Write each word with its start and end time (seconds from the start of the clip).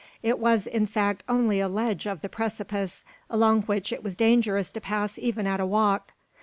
It 0.23 0.39
was, 0.39 0.65
in 0.65 0.87
fact, 0.87 1.21
only 1.29 1.59
a 1.59 1.67
ledge 1.67 2.07
of 2.07 2.21
the 2.21 2.27
precipice, 2.27 3.05
along 3.29 3.61
which 3.65 3.93
it 3.93 4.03
was 4.03 4.15
dangerous 4.15 4.71
to 4.71 4.81
pass 4.81 5.19
even 5.19 5.45
at 5.45 5.59
a 5.59 5.65
walk. 5.67 6.13